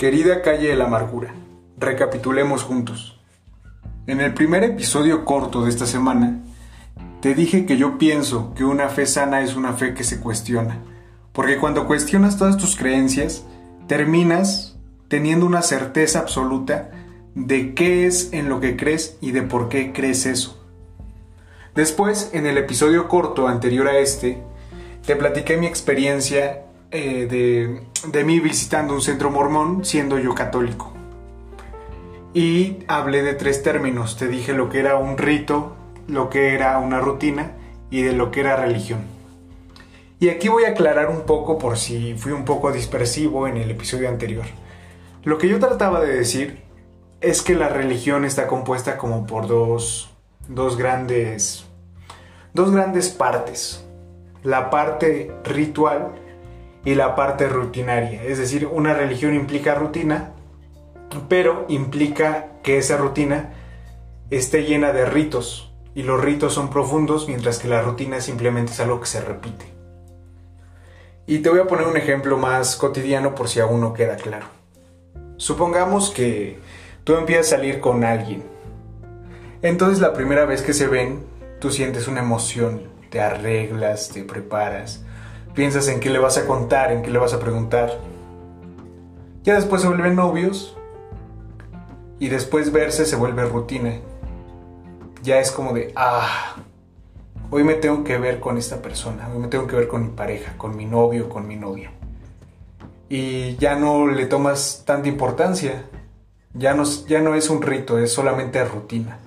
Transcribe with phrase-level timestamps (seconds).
[0.00, 1.34] Querida calle de la amargura,
[1.76, 3.20] recapitulemos juntos.
[4.06, 6.40] En el primer episodio corto de esta semana,
[7.20, 10.78] te dije que yo pienso que una fe sana es una fe que se cuestiona,
[11.34, 13.44] porque cuando cuestionas todas tus creencias,
[13.88, 14.78] terminas
[15.08, 16.92] teniendo una certeza absoluta
[17.34, 20.66] de qué es en lo que crees y de por qué crees eso.
[21.74, 24.42] Después, en el episodio corto anterior a este,
[25.04, 30.92] te platiqué mi experiencia eh, de, de mí visitando un centro mormón siendo yo católico.
[32.32, 34.16] Y hablé de tres términos.
[34.16, 35.76] Te dije lo que era un rito,
[36.06, 37.52] lo que era una rutina
[37.90, 39.00] y de lo que era religión.
[40.20, 43.70] Y aquí voy a aclarar un poco por si fui un poco dispersivo en el
[43.70, 44.44] episodio anterior.
[45.24, 46.62] Lo que yo trataba de decir
[47.20, 50.10] es que la religión está compuesta como por dos,
[50.48, 51.66] dos grandes
[52.52, 53.84] dos grandes partes.
[54.42, 56.12] La parte ritual
[56.84, 58.22] y la parte rutinaria.
[58.22, 60.32] Es decir, una religión implica rutina,
[61.28, 63.52] pero implica que esa rutina
[64.30, 65.72] esté llena de ritos.
[65.94, 69.66] Y los ritos son profundos, mientras que la rutina simplemente es algo que se repite.
[71.26, 74.46] Y te voy a poner un ejemplo más cotidiano por si aún no queda claro.
[75.36, 76.58] Supongamos que
[77.04, 78.44] tú empiezas a salir con alguien.
[79.62, 81.24] Entonces la primera vez que se ven,
[81.60, 85.04] tú sientes una emoción, te arreglas, te preparas,
[85.54, 87.98] piensas en qué le vas a contar, en qué le vas a preguntar.
[89.42, 90.76] Ya después se vuelven novios
[92.18, 94.00] y después verse se vuelve rutina.
[95.22, 96.56] Ya es como de, ah,
[97.50, 100.10] hoy me tengo que ver con esta persona, hoy me tengo que ver con mi
[100.10, 101.90] pareja, con mi novio, con mi novia.
[103.08, 105.84] Y ya no le tomas tanta importancia,
[106.54, 109.18] ya no, ya no es un rito, es solamente rutina.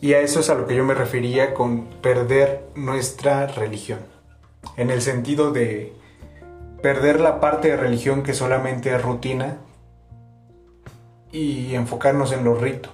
[0.00, 4.15] Y a eso es a lo que yo me refería con perder nuestra religión
[4.76, 5.92] en el sentido de
[6.82, 9.58] perder la parte de religión que solamente es rutina
[11.32, 12.90] y enfocarnos en lo rito,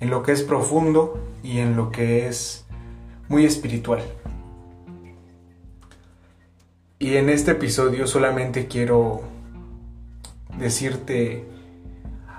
[0.00, 2.64] en lo que es profundo y en lo que es
[3.28, 4.02] muy espiritual.
[6.98, 9.22] Y en este episodio solamente quiero
[10.58, 11.44] decirte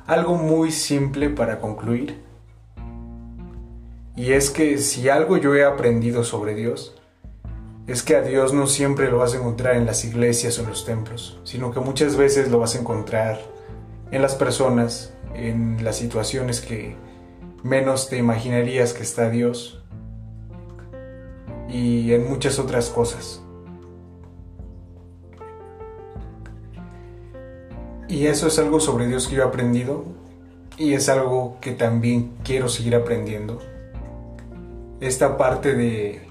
[0.07, 2.19] algo muy simple para concluir.
[4.16, 6.95] Y es que si algo yo he aprendido sobre Dios,
[7.88, 10.69] es que a Dios no siempre lo vas a encontrar en las iglesias o en
[10.69, 13.40] los templos, sino que muchas veces lo vas a encontrar
[14.12, 16.96] en las personas, en las situaciones que
[17.63, 19.84] menos te imaginarías que está Dios
[21.69, 23.41] y en muchas otras cosas.
[28.07, 30.06] Y eso es algo sobre Dios que yo he aprendido
[30.78, 33.59] y es algo que también quiero seguir aprendiendo.
[35.02, 36.25] Esta parte de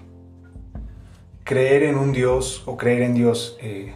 [1.44, 3.92] creer en un Dios o creer en Dios eh,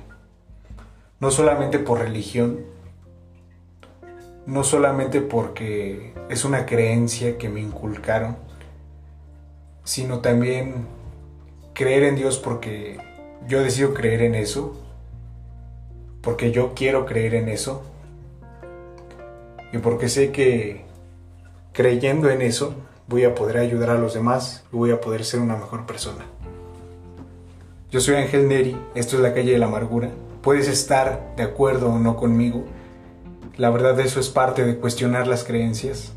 [1.19, 2.61] no solamente por religión,
[4.47, 8.37] no solamente porque es una creencia que me inculcaron,
[9.83, 10.87] sino también
[11.73, 12.99] creer en Dios porque
[13.47, 14.79] yo decido creer en eso,
[16.23, 17.83] porque yo quiero creer en eso,
[19.73, 20.85] y porque sé que
[21.73, 22.75] creyendo en eso
[23.07, 26.27] voy a poder ayudar a los demás y voy a poder ser una mejor persona.
[27.91, 30.11] Yo soy Ángel Neri, esto es la calle de la amargura.
[30.43, 32.67] Puedes estar de acuerdo o no conmigo.
[33.57, 36.13] La verdad eso es parte de cuestionar las creencias.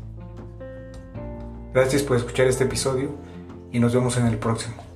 [1.72, 3.08] Gracias por escuchar este episodio
[3.72, 4.91] y nos vemos en el próximo.